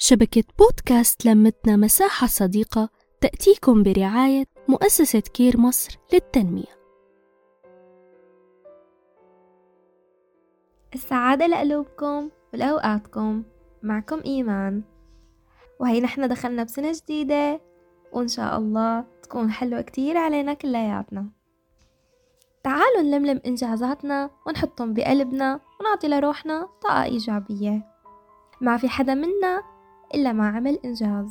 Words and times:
شبكة 0.00 0.44
بودكاست 0.58 1.26
لمتنا 1.26 1.76
مساحة 1.76 2.26
صديقة 2.26 2.88
تأتيكم 3.20 3.82
برعاية 3.82 4.44
مؤسسة 4.68 5.20
كير 5.20 5.60
مصر 5.60 5.98
للتنمية. 6.12 6.78
السعادة 10.94 11.46
لقلوبكم 11.46 12.30
ولأوقاتكم. 12.54 13.42
معكم 13.82 14.20
إيمان. 14.26 14.82
وهي 15.80 16.00
نحن 16.00 16.28
دخلنا 16.28 16.64
بسنة 16.64 16.92
جديدة 16.92 17.60
وإن 18.12 18.28
شاء 18.28 18.58
الله 18.58 19.04
تكون 19.22 19.50
حلوة 19.50 19.80
كتير 19.80 20.16
علينا 20.16 20.54
كلياتنا. 20.54 21.26
تعالوا 22.64 23.02
نلملم 23.02 23.40
إنجازاتنا 23.46 24.30
ونحطهم 24.46 24.94
بقلبنا 24.94 25.60
ونعطي 25.80 26.08
لروحنا 26.08 26.68
طاقة 26.82 27.04
إيجابية. 27.04 27.86
ما 28.60 28.76
في 28.76 28.88
حدا 28.88 29.14
منا 29.14 29.77
إلا 30.14 30.32
ما 30.32 30.48
عمل 30.48 30.78
إنجاز. 30.84 31.30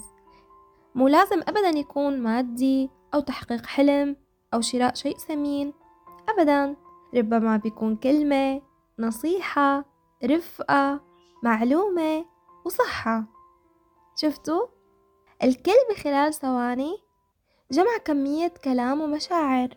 مو 0.96 1.08
لازم 1.08 1.42
أبدا 1.48 1.80
يكون 1.80 2.20
مادي 2.20 2.90
أو 3.14 3.20
تحقيق 3.20 3.66
حلم 3.66 4.16
أو 4.54 4.62
شراء 4.62 4.94
شيء 4.94 5.18
ثمين. 5.18 5.74
أبدا 6.30 6.76
ربما 7.16 7.58
بيكون 7.58 7.96
كلمة 7.96 8.62
نصيحة 9.00 9.86
رفقة 10.26 11.02
معلومة 11.44 12.26
وصحة. 12.66 13.24
شفتوا؟ 14.16 14.66
الكل 15.44 15.72
بخلال 15.92 16.34
ثواني 16.34 16.98
جمع 17.72 17.98
كمية 18.06 18.54
كلام 18.64 19.02
ومشاعر 19.02 19.70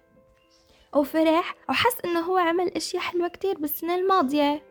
أو 0.94 1.02
فرح 1.02 1.54
أو 1.68 1.74
حس 1.74 1.96
إنه 2.04 2.20
هو 2.20 2.36
عمل 2.36 2.68
أشياء 2.68 3.02
حلوة 3.02 3.28
كتير 3.28 3.58
بالسنة 3.58 3.94
الماضية. 3.94 4.62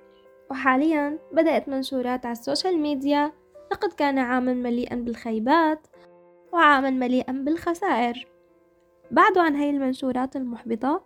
وحاليا 0.52 1.20
بدأت 1.32 1.70
منشورات 1.70 2.26
على 2.26 2.34
ال 2.34 2.40
social 2.40 2.80
media 2.80 3.34
لقد 3.72 3.94
كان 3.94 4.20
عاما 4.20 4.54
مليئا 4.54 4.96
بالخيبات 4.96 5.88
وعاما 6.54 6.90
مليئا 6.90 7.32
بالخسائر. 7.32 8.28
بعدوا 9.12 9.42
عن 9.42 9.56
هاي 9.56 9.70
المنشورات 9.70 10.36
المحبطة 10.36 11.04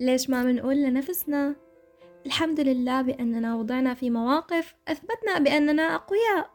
ليش 0.00 0.30
ما 0.30 0.42
منقول 0.42 0.76
لنفسنا 0.76 1.54
الحمد 2.26 2.60
لله 2.60 3.02
بأننا 3.02 3.54
وضعنا 3.54 3.94
في 3.94 4.10
مواقف 4.10 4.74
أثبتنا 4.88 5.38
بأننا 5.38 5.94
أقوياء. 5.94 6.50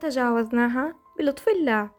تجاوزناها 0.00 0.94
بلطف 1.18 1.48
الله. 1.48 1.90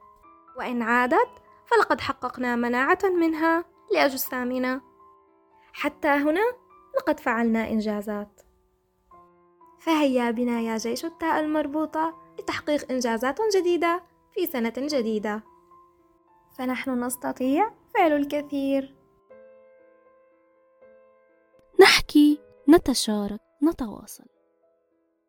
وإن 0.58 0.82
عادت 0.82 1.30
فلقد 1.66 2.02
حققنا 2.02 2.56
مناعة 2.56 3.00
منها 3.04 3.66
لأجسامنا 3.94 4.82
حتى 5.74 6.08
هنا 6.08 6.54
لقد 6.98 7.20
فعلنا 7.20 7.70
إنجازات. 7.70 8.42
فهيا 9.80 10.32
بنا 10.32 10.62
يا 10.62 10.78
جيش 10.78 11.06
التاء 11.06 11.40
المربوطة. 11.40 12.16
لتحقيق 12.42 12.92
إنجازات 12.92 13.38
جديدة 13.56 14.04
في 14.34 14.46
سنة 14.46 14.74
جديدة. 14.78 15.44
فنحن 16.58 17.04
نستطيع 17.04 17.72
فعل 17.94 18.12
الكثير. 18.12 18.96
نحكي 21.82 22.40
نتشارك 22.70 23.40
نتواصل. 23.64 24.26